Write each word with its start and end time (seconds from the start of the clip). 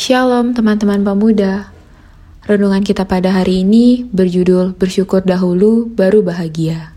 Shalom 0.00 0.56
teman-teman 0.56 1.04
pemuda. 1.04 1.68
Renungan 2.48 2.80
kita 2.80 3.04
pada 3.04 3.36
hari 3.36 3.60
ini 3.60 4.08
berjudul 4.08 4.72
Bersyukur 4.72 5.20
dahulu 5.20 5.92
baru 5.92 6.24
bahagia. 6.24 6.96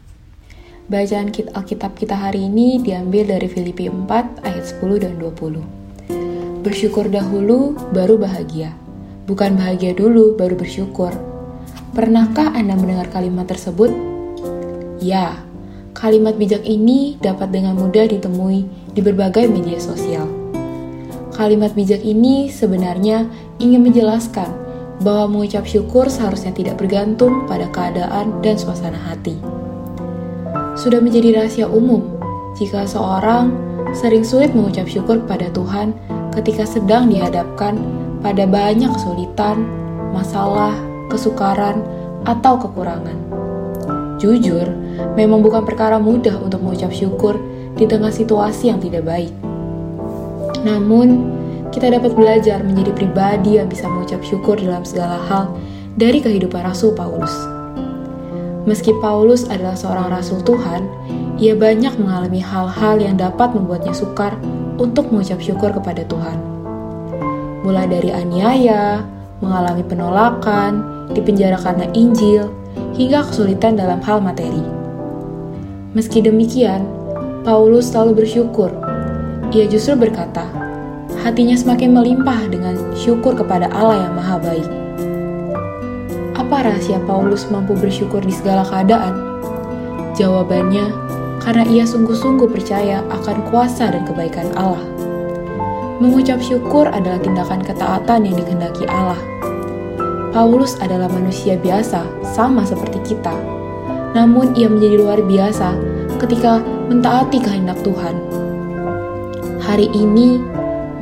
Bacaan 0.87 1.27
Alkitab 1.27 1.99
kita 1.99 2.15
hari 2.15 2.47
ini 2.47 2.79
diambil 2.79 3.35
dari 3.35 3.51
Filipi 3.51 3.91
4 3.91 4.47
ayat 4.47 4.63
10 4.79 5.03
dan 5.03 5.19
20. 5.19 6.63
Bersyukur 6.63 7.11
dahulu 7.11 7.75
baru 7.91 8.15
bahagia. 8.15 8.71
Bukan 9.27 9.59
bahagia 9.59 9.91
dulu 9.91 10.39
baru 10.39 10.55
bersyukur. 10.55 11.11
Pernahkah 11.91 12.55
Anda 12.55 12.79
mendengar 12.79 13.11
kalimat 13.11 13.51
tersebut? 13.51 13.91
Ya, 15.03 15.43
kalimat 15.91 16.39
bijak 16.39 16.63
ini 16.63 17.19
dapat 17.19 17.51
dengan 17.51 17.75
mudah 17.75 18.07
ditemui 18.07 18.63
di 18.95 19.03
berbagai 19.03 19.51
media 19.51 19.75
sosial. 19.75 20.43
Kalimat 21.33 21.73
bijak 21.73 22.05
ini 22.05 22.53
sebenarnya 22.53 23.25
ingin 23.57 23.81
menjelaskan 23.81 24.53
bahwa 25.01 25.33
mengucap 25.33 25.65
syukur 25.65 26.05
seharusnya 26.05 26.53
tidak 26.53 26.77
bergantung 26.77 27.49
pada 27.49 27.65
keadaan 27.73 28.37
dan 28.45 28.53
suasana 28.53 29.01
hati. 29.01 29.33
Sudah 30.77 31.01
menjadi 31.01 31.41
rahasia 31.41 31.65
umum 31.65 32.05
jika 32.53 32.85
seorang 32.85 33.49
sering 33.97 34.21
sulit 34.21 34.53
mengucap 34.53 34.85
syukur 34.85 35.25
kepada 35.25 35.49
Tuhan 35.57 35.97
ketika 36.37 36.69
sedang 36.69 37.09
dihadapkan 37.09 37.81
pada 38.21 38.45
banyak 38.45 38.93
kesulitan, 38.93 39.65
masalah, 40.13 40.77
kesukaran, 41.09 41.81
atau 42.29 42.61
kekurangan. 42.61 43.17
Jujur, 44.21 44.69
memang 45.17 45.41
bukan 45.41 45.65
perkara 45.65 45.97
mudah 45.97 46.39
untuk 46.39 46.61
mengucap 46.63 46.93
syukur 46.93 47.35
di 47.73 47.89
tengah 47.89 48.13
situasi 48.13 48.69
yang 48.69 48.79
tidak 48.79 49.03
baik. 49.03 49.33
Namun, 50.63 51.29
kita 51.69 51.91
dapat 51.91 52.15
belajar 52.15 52.63
menjadi 52.63 52.91
pribadi 52.95 53.59
yang 53.59 53.67
bisa 53.67 53.89
mengucap 53.89 54.23
syukur 54.23 54.55
dalam 54.55 54.87
segala 54.87 55.19
hal 55.27 55.51
dari 55.99 56.23
kehidupan 56.23 56.63
Rasul 56.63 56.95
Paulus. 56.95 57.33
Meski 58.63 58.95
Paulus 59.03 59.43
adalah 59.51 59.75
seorang 59.75 60.07
rasul 60.07 60.39
Tuhan, 60.47 60.87
ia 61.35 61.51
banyak 61.51 61.99
mengalami 61.99 62.39
hal-hal 62.39 62.95
yang 62.95 63.19
dapat 63.19 63.51
membuatnya 63.51 63.91
sukar 63.91 64.39
untuk 64.79 65.11
mengucap 65.11 65.43
syukur 65.43 65.75
kepada 65.75 66.07
Tuhan. 66.07 66.39
Mulai 67.67 67.91
dari 67.91 68.15
aniaya, 68.15 69.03
mengalami 69.43 69.83
penolakan, 69.83 70.71
dipenjara 71.11 71.59
karena 71.59 71.91
Injil, 71.91 72.47
hingga 72.95 73.27
kesulitan 73.27 73.75
dalam 73.75 73.99
hal 73.99 74.23
materi. 74.23 74.63
Meski 75.91 76.23
demikian, 76.23 76.87
Paulus 77.43 77.91
selalu 77.91 78.23
bersyukur. 78.23 78.71
Ia 79.51 79.67
justru 79.67 79.99
berkata, 79.99 80.47
hatinya 81.23 81.55
semakin 81.55 81.95
melimpah 81.95 82.51
dengan 82.51 82.75
syukur 82.93 83.33
kepada 83.33 83.71
Allah 83.71 84.05
yang 84.05 84.13
Maha 84.13 84.37
Baik. 84.43 84.69
Apa 86.35 86.67
rahasia 86.67 86.99
Paulus 87.07 87.47
mampu 87.47 87.73
bersyukur 87.73 88.19
di 88.19 88.35
segala 88.35 88.67
keadaan? 88.67 89.15
Jawabannya, 90.13 90.91
karena 91.41 91.63
ia 91.71 91.87
sungguh-sungguh 91.87 92.51
percaya 92.51 93.01
akan 93.09 93.47
kuasa 93.49 93.89
dan 93.89 94.03
kebaikan 94.03 94.51
Allah. 94.59 94.83
Mengucap 96.03 96.43
syukur 96.43 96.91
adalah 96.91 97.17
tindakan 97.23 97.63
ketaatan 97.63 98.27
yang 98.27 98.35
dikehendaki 98.35 98.83
Allah 98.91 99.17
Paulus 100.33 100.73
adalah 100.81 101.05
manusia 101.13 101.53
biasa, 101.61 102.01
sama 102.33 102.65
seperti 102.65 103.13
kita. 103.13 103.37
Namun 104.17 104.57
ia 104.57 104.65
menjadi 104.65 104.97
luar 104.97 105.21
biasa 105.21 105.77
ketika 106.17 106.57
mentaati 106.89 107.37
kehendak 107.37 107.77
Tuhan. 107.85 108.17
Hari 109.61 109.93
ini, 109.93 110.41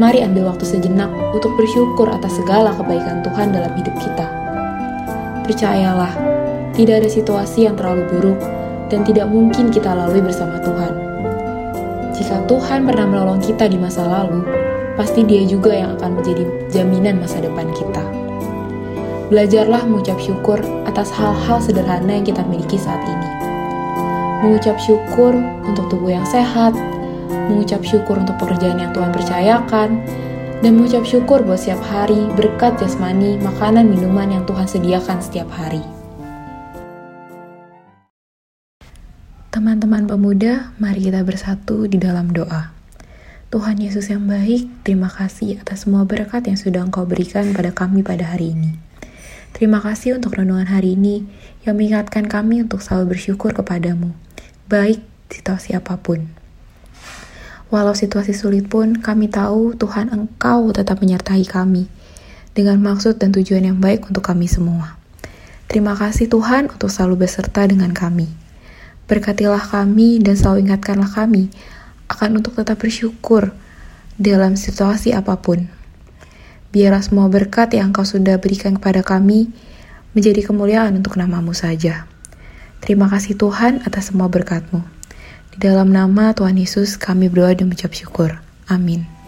mari 0.01 0.25
ambil 0.25 0.49
waktu 0.49 0.65
sejenak 0.65 1.13
untuk 1.29 1.53
bersyukur 1.53 2.09
atas 2.09 2.41
segala 2.41 2.73
kebaikan 2.73 3.21
Tuhan 3.21 3.53
dalam 3.53 3.69
hidup 3.77 3.93
kita. 4.01 4.25
Percayalah, 5.45 6.09
tidak 6.73 7.05
ada 7.05 7.09
situasi 7.13 7.69
yang 7.69 7.77
terlalu 7.77 8.09
buruk 8.09 8.41
dan 8.89 9.05
tidak 9.05 9.29
mungkin 9.29 9.69
kita 9.69 9.93
lalui 9.93 10.25
bersama 10.25 10.57
Tuhan. 10.65 10.93
Jika 12.17 12.49
Tuhan 12.49 12.89
pernah 12.89 13.05
menolong 13.05 13.45
kita 13.45 13.69
di 13.69 13.77
masa 13.77 14.01
lalu, 14.01 14.41
pasti 14.97 15.21
Dia 15.21 15.45
juga 15.45 15.69
yang 15.69 15.93
akan 16.01 16.17
menjadi 16.17 16.49
jaminan 16.73 17.21
masa 17.21 17.37
depan 17.37 17.69
kita. 17.69 18.01
Belajarlah 19.29 19.85
mengucap 19.85 20.17
syukur 20.17 20.57
atas 20.89 21.13
hal-hal 21.13 21.61
sederhana 21.61 22.09
yang 22.09 22.25
kita 22.25 22.41
miliki 22.49 22.81
saat 22.81 23.05
ini. 23.05 23.29
Mengucap 24.41 24.81
syukur 24.81 25.37
untuk 25.69 25.93
tubuh 25.93 26.09
yang 26.09 26.25
sehat, 26.25 26.73
mengucap 27.49 27.81
syukur 27.81 28.19
untuk 28.19 28.35
pekerjaan 28.37 28.77
yang 28.79 28.91
Tuhan 28.91 29.15
percayakan, 29.15 29.89
dan 30.61 30.71
mengucap 30.77 31.01
syukur 31.03 31.41
buat 31.41 31.57
setiap 31.57 31.81
hari 31.81 32.29
berkat 32.37 32.77
jasmani, 32.77 33.41
makanan, 33.41 33.89
minuman 33.89 34.29
yang 34.29 34.43
Tuhan 34.45 34.69
sediakan 34.69 35.17
setiap 35.17 35.49
hari. 35.49 35.81
Teman-teman 39.51 40.07
pemuda, 40.07 40.71
mari 40.79 41.11
kita 41.11 41.25
bersatu 41.27 41.89
di 41.89 41.99
dalam 41.99 42.31
doa. 42.31 42.71
Tuhan 43.51 43.83
Yesus 43.83 44.07
yang 44.07 44.23
baik, 44.23 44.87
terima 44.87 45.11
kasih 45.11 45.59
atas 45.59 45.83
semua 45.83 46.07
berkat 46.07 46.47
yang 46.47 46.55
sudah 46.55 46.87
Engkau 46.87 47.03
berikan 47.03 47.51
pada 47.51 47.75
kami 47.75 47.99
pada 47.99 48.31
hari 48.31 48.55
ini. 48.55 48.79
Terima 49.51 49.83
kasih 49.83 50.15
untuk 50.15 50.39
renungan 50.39 50.71
hari 50.71 50.95
ini 50.95 51.27
yang 51.67 51.75
mengingatkan 51.75 52.31
kami 52.31 52.63
untuk 52.63 52.79
selalu 52.79 53.19
bersyukur 53.19 53.51
kepadamu, 53.51 54.15
baik 54.71 55.03
situasi 55.27 55.75
apa 55.75 55.99
pun. 55.99 56.40
Walau 57.71 57.95
situasi 57.95 58.35
sulit 58.35 58.67
pun, 58.67 58.99
kami 58.99 59.31
tahu 59.31 59.79
Tuhan 59.79 60.11
Engkau 60.11 60.75
tetap 60.75 60.99
menyertai 60.99 61.47
kami 61.47 61.87
dengan 62.51 62.83
maksud 62.83 63.15
dan 63.15 63.31
tujuan 63.31 63.63
yang 63.63 63.79
baik 63.79 64.11
untuk 64.11 64.27
kami 64.27 64.51
semua. 64.51 64.99
Terima 65.71 65.95
kasih 65.95 66.27
Tuhan 66.27 66.67
untuk 66.67 66.91
selalu 66.91 67.23
beserta 67.23 67.63
dengan 67.63 67.95
kami. 67.95 68.27
Berkatilah 69.07 69.63
kami 69.71 70.19
dan 70.19 70.35
selalu 70.35 70.67
ingatkanlah 70.67 71.07
kami 71.07 71.47
akan 72.11 72.43
untuk 72.43 72.59
tetap 72.59 72.75
bersyukur 72.75 73.55
dalam 74.19 74.59
situasi 74.59 75.15
apa 75.15 75.39
pun. 75.39 75.71
Biarlah 76.75 76.99
semua 76.99 77.31
berkat 77.31 77.71
yang 77.71 77.95
Engkau 77.95 78.03
sudah 78.03 78.35
berikan 78.43 78.75
kepada 78.75 78.99
kami 78.99 79.47
menjadi 80.11 80.43
kemuliaan 80.43 80.91
untuk 80.99 81.15
namamu 81.15 81.55
saja. 81.55 82.03
Terima 82.83 83.07
kasih 83.07 83.39
Tuhan 83.39 83.79
atas 83.87 84.11
semua 84.11 84.27
berkat-Mu. 84.27 85.00
Di 85.51 85.67
dalam 85.67 85.91
nama 85.91 86.31
Tuhan 86.31 86.55
Yesus 86.55 86.95
kami 86.95 87.27
berdoa 87.27 87.51
dan 87.55 87.67
mengucap 87.67 87.91
syukur. 87.91 88.39
Amin. 88.71 89.20